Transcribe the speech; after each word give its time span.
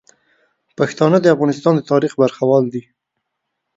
پښتانه 0.77 1.17
د 1.21 1.25
افغانستان 1.35 1.73
د 1.75 1.81
تاریخ 1.91 2.11
برخوال 2.21 2.63
دي. 2.73 2.83